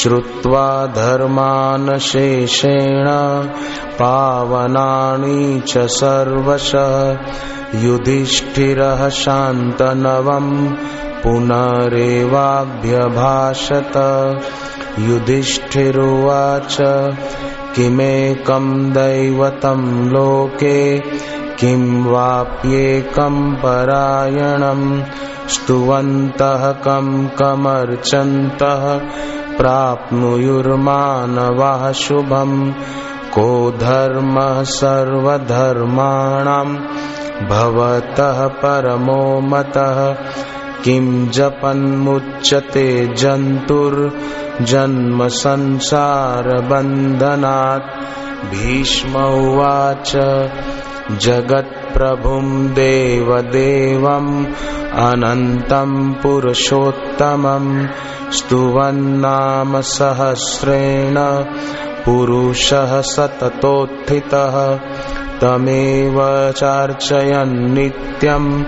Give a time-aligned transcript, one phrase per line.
[0.00, 0.66] श्रुत्वा
[0.96, 3.08] धर्मानशेषेण
[4.00, 6.92] पावनानि च सर्वशः
[7.84, 10.52] युधिष्ठिरः शान्तनवम्
[11.24, 12.20] पुनरेवाभ्यभाषत
[15.08, 16.78] युधिष्ठिरुवाच
[17.74, 21.02] किमेकम् दैवतम् लोके?
[21.56, 25.02] किं वाप्येकं परायणम्?
[25.48, 29.00] स्तुवन्तः कं कमर्चन्तः?
[29.56, 32.72] प्राप्नुयुर्मानवः शुभम्?
[33.30, 36.78] को धर्मः सर्वधर्माणाम्?
[37.48, 40.16] भवतः परमो मतः?
[40.84, 43.06] किं जपन्मुच्यते
[44.60, 46.44] जन्तुर्जन्म संसारबन्धनात्
[48.44, 50.12] भीष्म उवाच
[51.10, 54.46] जगत्प्रभुम् देवदेवम्
[54.92, 57.86] अनन्तम् पुरुषोत्तमम्,
[58.32, 61.14] स्तुवन्नाम सहस्रेण,
[62.04, 64.78] पुरुषः सततोत्थितः,
[65.40, 66.14] तमेव
[66.52, 68.64] चार्चयन् नित्यम्,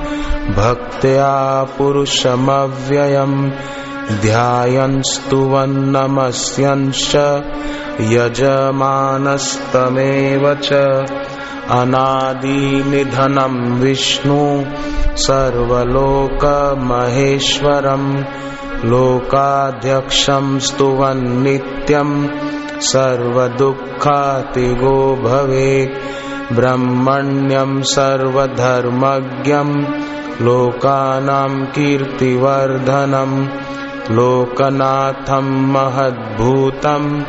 [0.56, 3.52] भक्त्या पुरुषमव्ययम्।
[4.10, 7.10] ध्यायंस्तु वन्नमस्यंश
[8.12, 8.94] यजमानस्तमेव
[10.62, 10.70] च
[11.76, 14.38] अनादिनिधनं विष्णु
[15.26, 18.08] सर्वलोकमहेश्वरम्
[18.92, 22.16] लोकाध्यक्षं स्तुवन् नित्यम्
[22.92, 24.96] सर्वदुःखातिगो
[25.26, 26.00] भवेत्
[26.56, 29.76] ब्रह्मण्यं सर्वधर्मज्ञम्
[30.46, 33.36] लोकानां कीर्तिवर्धनम्
[34.12, 37.22] लोकनाथम् महद्भूतम्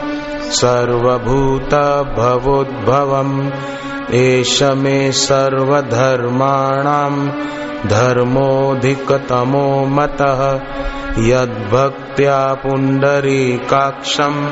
[0.52, 3.50] सर्वभूतभवोद्भवम्।
[4.14, 7.30] एष मे सर्वधर्माणाम्
[7.88, 10.60] धर्मोऽधिकतमो मतः।
[11.18, 14.48] यद्भक्त्या पुण्डरीकाक्षम्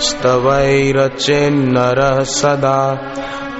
[0.00, 2.98] स्तवैरचेन्नरः सदा।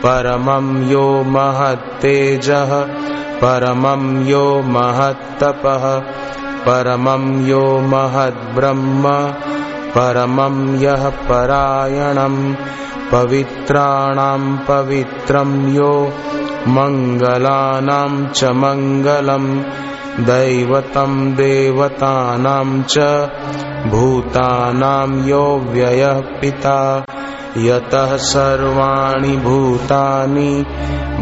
[0.07, 2.87] परमं यो महत्तेजः,
[3.45, 6.03] परमं यो महत्तपः।
[6.67, 9.13] परमं यो महद्ब्रह्म
[9.95, 12.43] परमं यः परायणम्
[13.13, 15.93] पवित्राणाम् पवित्रम् यो
[16.77, 19.51] मङ्गलानाम् च मङ्गलम्
[20.29, 23.09] दैवतम् देवतानाम् च
[23.93, 26.79] भूतानाम् यो व्ययः पिता
[27.57, 30.53] यतः सर्वाणि भूतानि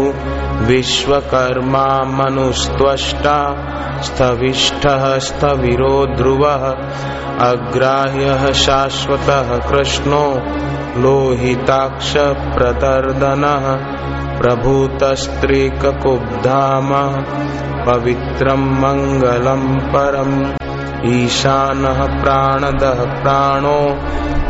[0.67, 3.37] विश्वकर्मा मनुस्त्वष्टा
[4.07, 6.63] स्थविष्ठः स्थविरो ध्रुवः
[7.49, 10.25] अग्राह्यः शाश्वतः कृष्णो
[11.03, 13.65] लोहिताक्षप्रतर्दनः
[14.41, 17.23] प्रभूतस्त्रीककुब्धाम,
[17.85, 20.53] पवित्रं मङ्गलं परम्।
[21.05, 23.95] ईशानः प्राणदः प्राणो,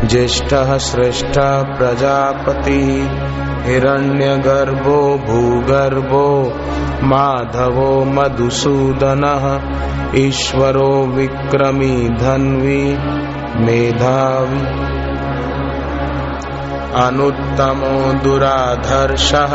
[0.06, 6.52] ज्येष्ठः श्रेष्ठः प्रजापतिः। हिरण्यगर्भो, भूगर्भो,
[7.02, 9.60] माधवो, मधुसूदनः।
[10.16, 12.98] ईश्वरो विक्रमी, धन्वी,
[13.64, 15.05] मेधावी।
[16.96, 19.52] अनुत्तमो दुराधर्षः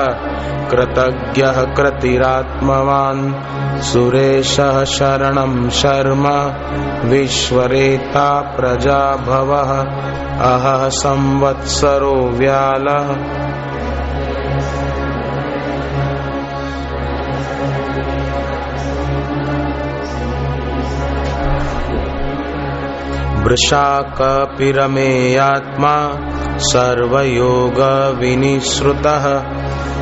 [0.70, 6.54] कृतज्ञः कृतिरात्मवान्। सुरेशः शरणं शर्म
[7.10, 9.86] विश्वरेता प्रजाभवः
[10.42, 13.16] अहः संवत्सरो व्यालः।
[23.44, 26.12] वृषाकपिरमेयात्मा
[26.70, 27.86] सर्वयोगविनिश्रुतः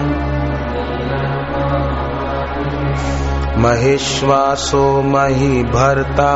[3.62, 6.32] महेश्वासो मही भर्ता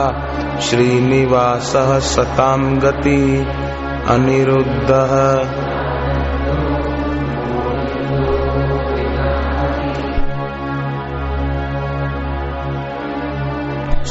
[0.69, 3.23] श्रीनिवासः सतां गति
[4.15, 5.15] अनिरुद्धः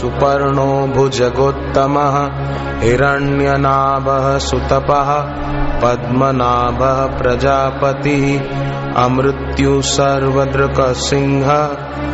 [0.02, 2.30] सुपर्णो भुजगोत्तमः,
[2.80, 5.22] हिरण्यनाभः सुतपः,
[5.82, 8.40] पद्मनाभः प्रजापतिः,
[9.04, 11.70] अमृत्यु सर्वदृक्सिंहः,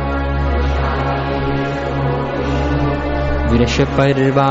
[3.51, 4.49] वृषपर्वा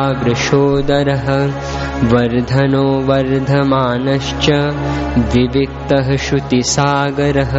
[2.03, 4.49] वर्धनो वर्धमानश्च
[5.33, 7.55] विविक्तः श्रुतिसागरः।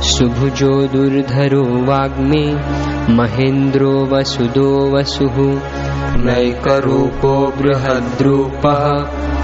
[0.00, 2.46] सुभुजो दुर्धरो वाग्मे
[3.12, 5.36] महेन्द्रो वसुदो वसुः।
[6.16, 8.82] नैकरूपो बृहद्रूपः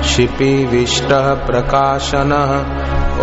[0.01, 2.51] क्षिपिविष्टः प्रकाशनः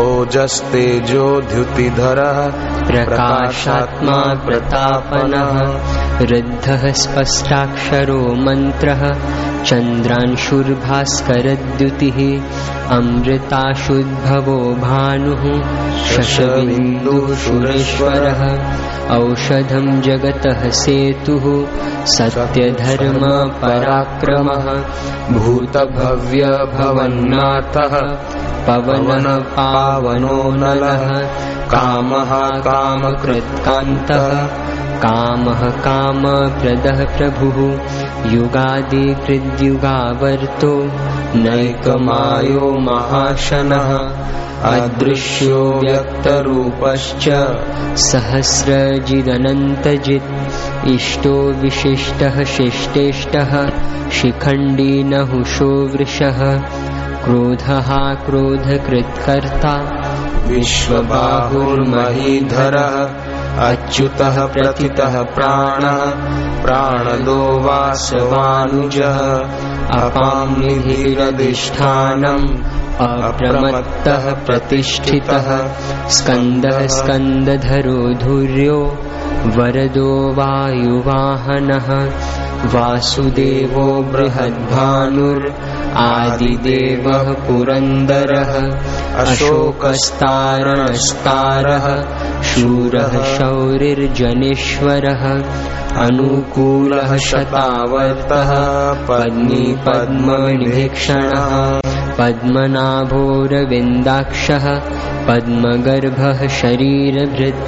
[0.04, 2.40] ओजस्ते जो द्युतिधरः
[2.88, 5.60] प्रकाशात्मा प्रतापनः
[6.20, 9.04] वृद्धः स्पष्टाक्षरो मन्त्रः
[19.16, 21.44] औषधम जगत भानुः
[22.16, 23.24] सत्य औषधं
[23.62, 24.50] पराक्रम
[25.38, 27.78] भूत भव्य भवन्नाथ
[28.68, 29.26] पवन
[29.56, 29.72] पा
[31.72, 34.48] कामः कामकृत्कान्तः।
[35.00, 37.80] कामः कामप्रदः प्रभुः।
[38.32, 40.92] युगादिकृद्युगावर्तो
[41.36, 47.58] नैकमायो महाशनः। अदृश्यो व्यक्तरूपश्च
[47.98, 53.70] सहस्रजिदनन्तजित्। इष्टो विशिष्टः शिष्टेष्टः।
[54.10, 56.62] शिखण्डी नहुषो वृषः
[57.26, 60.02] क्रोधः क्रोधकृत्कर्ता।
[60.48, 61.66] विश्वबाहुर्महीधरः
[63.68, 65.98] अच्युतः प्रतितः प्राणः
[66.64, 69.18] प्राणदो वासवानुजः।
[70.00, 72.48] अपां निधिरधिष्ठानम्
[73.00, 75.68] अप्रमत्तः प्रतिष्ठितः।
[76.10, 78.98] स्कन्दः स्कन्दधरो धुर्यो
[79.46, 81.90] वरदो वायुवाहनः
[82.74, 85.48] वासुदेवो बृहद्भानुर्
[86.04, 88.52] आदिदेवः पुरन्दरः
[89.24, 91.88] अशोकस्तारणस्तारः
[92.52, 95.24] शूरः शौरिर्जनेश्वरः
[96.06, 98.52] अनुकूलः शतावर्तः
[99.10, 101.52] पद्मी पद्मनिभीक्षणः
[102.20, 104.66] पद्मनाभोरविन्दाक्षः
[105.28, 107.62] पद्मगर्भः शरीरभृत्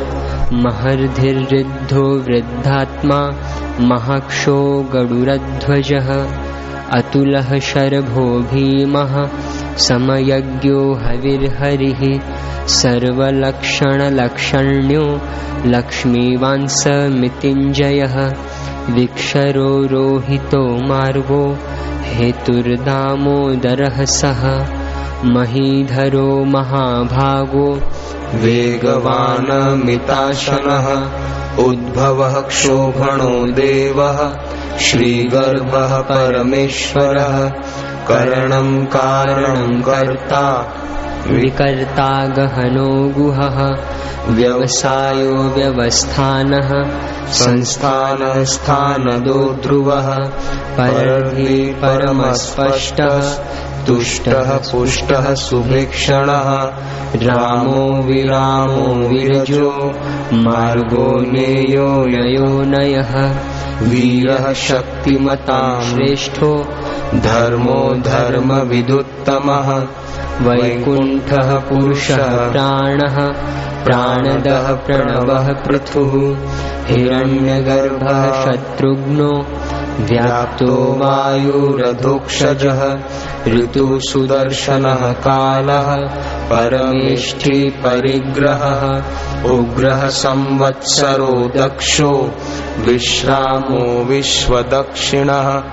[0.53, 3.17] महर्धिर्वृद्धो वृद्धात्मा
[3.87, 4.59] महाक्षो
[4.93, 6.07] गडुरध्वजः
[6.97, 9.13] अतुलः शरभो भीमः
[9.87, 12.01] समयज्ञो हविर्हरिः
[12.77, 15.03] सर्वलक्षणलक्षण्यो
[15.73, 18.15] लक्ष्मीवांसमितिञ्जयः
[18.95, 21.43] विक्षरो रोहितो मार्गो
[22.13, 24.41] हेतुर्दामोदरः सः
[25.35, 27.67] महीधरो महाभागो
[28.43, 29.87] वेगवानमिताशनः
[31.65, 34.19] उद्भवः क्षोभणो देवः
[34.87, 37.37] श्रीगर्भः परमेश्वरः
[38.09, 40.43] करणं कारणं कर्ता
[41.29, 43.57] विकर्ता गहनो गुहः
[44.35, 46.69] व्यवसायो व्यवस्थानः
[47.39, 50.09] संस्थानः स्थानदो ध्रुवः
[51.81, 53.17] परमस्पष्टः
[53.87, 56.73] तुष्टः पुष्टः सुभिक्षणः।
[57.15, 59.93] रामो विरामो विरजो
[60.33, 63.35] मार्गो नेयो नयो नयः।
[63.81, 66.65] वीरः शक्तिमतां श्रेष्ठो
[67.15, 69.83] धर्मो धर्मविदुत्तमः।
[70.41, 73.27] वैकुण्ठः पुरुषः प्राणः
[73.83, 76.37] प्राणदः प्रणवः पृथुः।
[76.87, 79.45] हिरण्यगर्भः शत्रुघ्नो
[79.99, 82.99] व्याप्तो वायुरधोक्षजः
[83.47, 85.95] ऋतुः सुदर्शनः कालः
[89.51, 92.31] उग्रः संवत्सरो दक्षो
[92.79, 95.63] विश्रामो विश्वदक्षिणः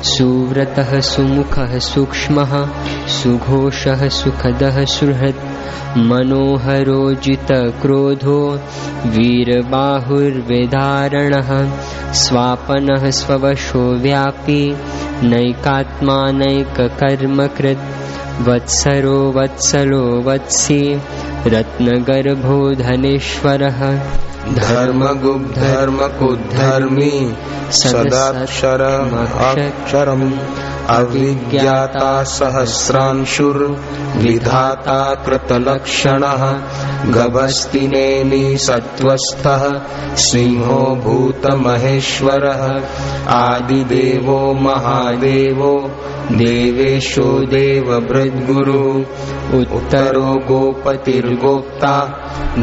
[0.05, 2.69] सुव्रतः सुमुखः सूक्ष्मः
[3.13, 8.61] सुघोषः सुखदः सुहृत्। मनोहरोजितक्रोधो
[9.07, 11.73] वीरबाहुर्वेदारणः।
[12.13, 14.77] स्वापनः स्ववशो व्यापी,
[15.23, 21.01] नैकात्मा नैककर्मकृत्। वत्सरो वत्सलो वत्सी,
[21.47, 24.01] रत्नगर्भो धनेश्वरः।
[24.59, 27.15] धर्मगुब्धर्मकुद्धर्मी
[27.81, 28.65] सदाक्षरमक्षरम्
[30.97, 32.99] अविज्ञाता सहस्रांशुर्विधाता
[35.25, 36.43] कृतलक्षणः
[37.17, 39.63] गभस्तिनेमि सत्त्वस्थः
[40.25, 42.63] सिंहो भूतमहेश्वरः
[43.37, 45.73] आदिदेवो महादेवो
[46.41, 48.83] देवेशो देवभृद्गुरु
[49.59, 51.95] उत्तरो गोपतिर्गोप्ता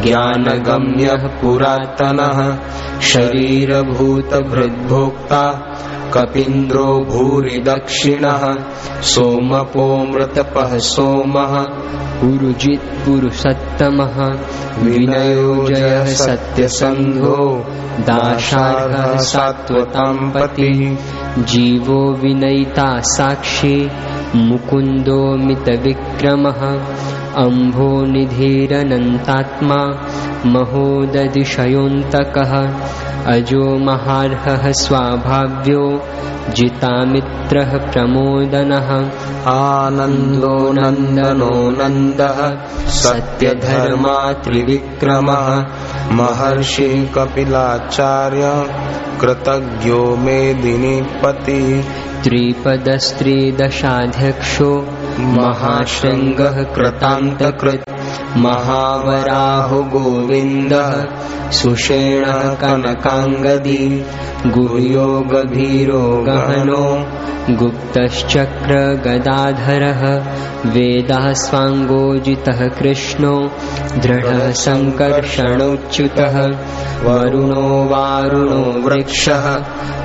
[0.05, 1.23] ज्ञानगम्यः
[1.79, 5.43] पुरातनः। शरीरभूतभृद्भोक्ता
[6.13, 8.55] कपीन्द्रो भूरि दक्षिणः
[9.01, 11.65] सोमपोऽमृतपः सोमः
[12.21, 14.29] पुरुजित् पुरुषत्तमः।
[14.83, 17.65] विनयो जयः सत्यसन्धो।
[17.99, 20.97] दाशार्हः सात्वताम् पतिः।
[21.43, 23.91] जीवो विनयिता साक्षी।
[24.35, 26.85] मुकुन्दो मितविक्रमः।
[27.35, 29.85] अम्भो निधिरनन्तात्मा।
[30.45, 31.43] महोदधिशयोऽन्तकः।
[33.33, 36.01] अजो महार्हः स्वाभाव्यो
[36.53, 39.11] जितामित्रः प्रमोदनः।
[39.49, 45.65] आनन्दो नन्दनो नन्दः सत्यधर्मा त्रिविक्रमः।
[46.11, 48.69] महर्षिः कपिलाचार्य
[49.21, 51.83] कृतज्ञो मेदिनीपतिः
[52.23, 54.87] त्रिपदस्त्रिदशाध्यक्षो
[55.19, 57.89] महाशृङ्गः कृतान्तकृत्
[58.37, 60.91] महावराहो गोविन्दः
[61.59, 63.77] सुषेणः कनकाङ्गदी
[64.55, 66.83] गुह्यो गभीरो गहनो
[67.59, 70.01] गुप्तश्चक्रगदाधरः
[70.73, 73.33] वेदः स्वाङ्गोजितः कृष्णो
[74.03, 76.35] दृढः सङ्कर्षणोच्युतः
[77.05, 79.45] वरुणो वारुणो वृक्षः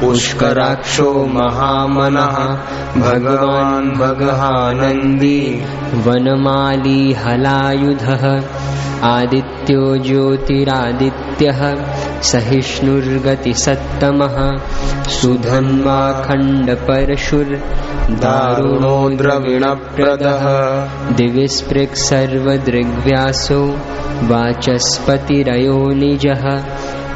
[0.01, 2.37] पुष्कराक्षो महामनः
[3.07, 5.41] भगवान् भगहानन्दी
[6.07, 8.14] वनमाली हलायुधः
[9.11, 11.61] आदित्यो ज्योतिरादित्यः
[12.31, 14.37] सहिष्णुर्गतिसत्तमः
[15.17, 20.45] सुधन्वा खण्डपरशुर्दारुणो द्रविणप्रदः
[21.21, 23.63] दिविस्पृक् सर्वदृग्व्यासो
[24.31, 26.45] वाचस्पतिरयो निजः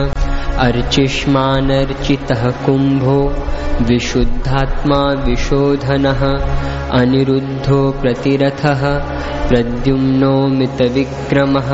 [0.66, 3.18] अर्चिष्मानर्चितः कुम्भो
[3.88, 6.22] विशुद्धात्मा विशोधनः
[7.00, 8.82] अनिरुद्धो प्रतिरथः
[9.48, 11.70] प्रद्युम्नो मितविक्रमः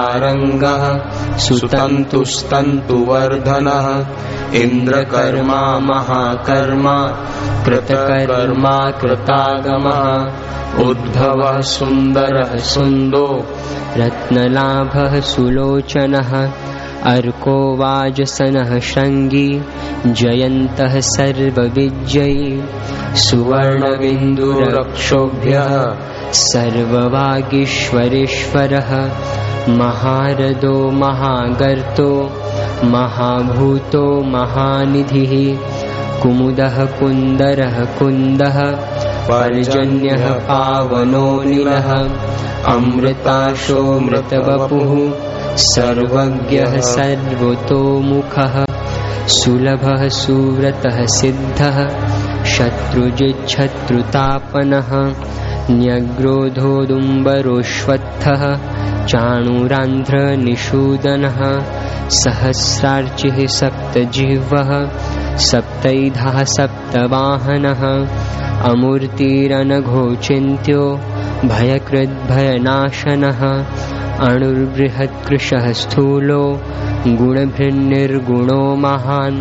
[0.00, 4.06] लोकसारङ्गः सुतन्तुस्तन्तुवर्धनः
[4.54, 7.24] इन्द्रकर्मा महाकर्मा
[7.66, 10.32] कृतकर्मा कृतागमः।
[10.84, 13.44] उद्भवः सुन्दरः सुन्दो
[13.96, 16.52] रत्नलाभः सुलोचनः।
[17.04, 19.62] अर्को वाजसनः शृङ्गी
[20.06, 22.62] जयन्तः सर्वविजयी।
[23.14, 25.96] सुवर्णबिन्दुरक्षोभ्यः
[26.32, 29.10] सर्ववागीश्वरेश्वरः
[29.68, 32.10] महारदो महागर्तो
[32.92, 35.32] महाभूतो महानिधिः
[36.22, 38.56] कुमुदः कुन्दरः कुन्दः
[39.28, 41.90] पर्जन्यः पावनो निलः
[42.74, 44.90] अमृताशोऽमृतवपुः
[45.66, 48.56] सर्वज्ञः सर्वतोमुखः
[49.36, 51.78] सुलभः सुव्रतः सिद्धः
[52.54, 54.90] शत्रुजिच्छत्रुतापनः
[55.70, 58.42] न्यग्रोधोदुम्बरोऽश्वत्थः
[59.08, 61.38] चाणूरान्ध्रनिषूदनः
[62.22, 63.38] सहस्रार्चिः
[65.48, 67.82] सप्तैधः सप्तवाहनः
[68.70, 70.82] अमूर्तिरनघोचिन्त्यो
[71.52, 73.40] भयकृद्भयनाशनः
[74.28, 76.42] अणुर्बृहत्कृशः स्थूलो
[77.20, 79.38] गुणभृन्निर्गुणो महान्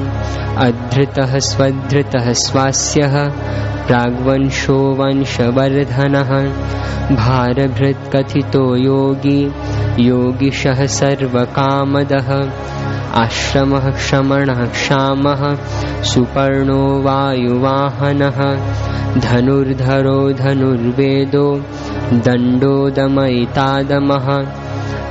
[0.65, 3.15] अधृतः स्वधृतः स्वास्यः
[3.89, 6.31] प्राग्वंशो वंशवर्धनः।
[7.15, 9.51] भारभृत्कथितो योगी
[9.99, 12.29] योगिशः सर्वकामदः।
[13.21, 15.41] आश्रमः क्षमणः क्षामः
[16.03, 18.39] सुपर्णो वायुवाहनः।
[19.19, 21.47] धनुर्धरो धनुर्वेदो
[22.13, 24.29] दण्डो दमयितादमः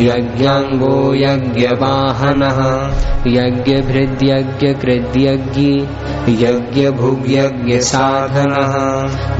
[0.00, 2.90] यज्ञाङ्गो यज्ञवाहनः
[3.26, 5.88] यज्ञभृद्यज्ञकृद्यज्ञी
[6.28, 8.74] यज्ञभुग्यज्ञसाधनः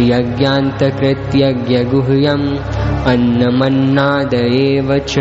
[0.00, 2.58] यज्ञान्तकृत्यज्ञगुह्यम्
[3.06, 5.18] अन्नमन्नाद एव च।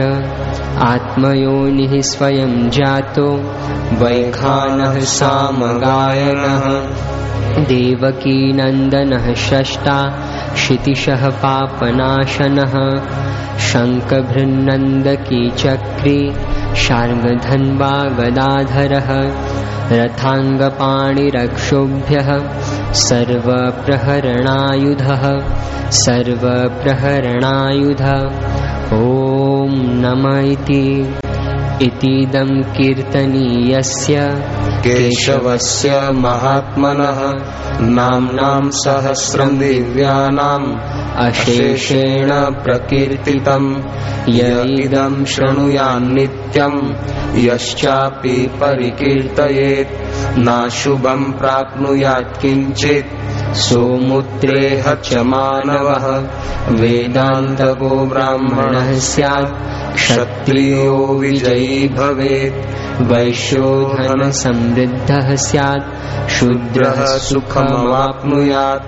[0.78, 3.54] आत्मयोनिः स्वयं जातो
[4.02, 6.86] वैखानः सामगायनः।
[7.64, 10.25] देवकीनन्दनः षष्टा
[10.56, 12.74] क्षितिशः पापनाशनः
[13.70, 16.20] शङ्खभृन्नन्दकी चक्री
[16.84, 19.10] शार्ङ्गधन्वा गदाधरः
[20.00, 22.30] रथाङ्गपाणिरक्षोभ्यः
[23.08, 25.24] सर्वप्रहरणायुधः
[26.06, 28.04] सर्वप्रहरणायुध।
[29.02, 29.74] ॐ
[30.06, 30.88] नम इति।
[31.82, 34.16] इतीदं कीर्तनीयस्य
[34.86, 37.20] केशवस्य महात्मनः
[37.96, 40.68] नाम्नाम् सहस्रम् दिव्यानाम्
[41.26, 42.30] अशेषेण
[42.64, 43.70] प्रकीर्तितम्
[44.36, 44.52] य
[44.84, 46.78] इदम् शृणुयान्नित्यम्
[47.46, 49.98] यश्चापि परिकीर्तयेत्
[50.46, 53.18] नाशुभम् प्राप्नुयात् किञ्चित्
[53.66, 56.08] सोमुत्रेह च मानवः
[56.82, 59.60] वेदान्तको ब्राह्मणः स्यात्
[59.96, 63.70] क्षत्रियो विजयी भवेत् वैश्यो
[64.76, 65.88] धनसमृद्धः स्यात्
[66.30, 68.84] शूद्रः सुखमवाप्नुयात्।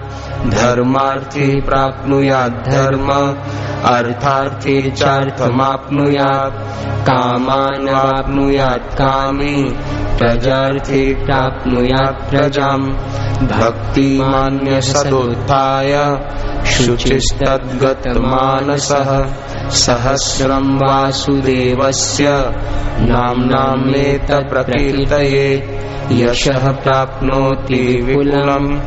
[0.46, 3.38] धर्मार्थी प्राप्नुयात् धर्म,
[3.84, 9.76] अर्थार्थी चार्थमाप्नुयात् कामानवाप्नुयात् कामी,
[10.18, 16.20] प्रजार्थी प्राप्नुयात् प्रजाम्। भक्तिमान्यसदुत्थाय
[16.66, 19.26] शुचिस्तद्गतमानसः,
[19.70, 22.52] सहस्रम् वासुदेवस्य
[23.00, 25.78] नाम्नामेत प्रकीर्तये,
[26.12, 28.80] यशः प्राप्नोति विपुलम्।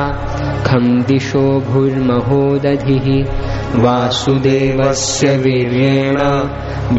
[0.66, 3.08] खं दिशो भूर्महोदधिः
[3.84, 6.18] वासुदेवस्य वीर्येण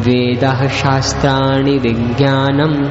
[0.07, 2.87] वेदः शास्त्राणि विज्ञानम्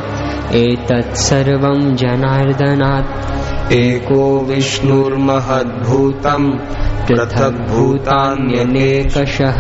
[0.57, 6.59] एतत् सर्वं जनार्दनात्। एको विष्णुर्महद्भूतम्
[7.09, 9.59] पृथग्भूतान्यनेकशः।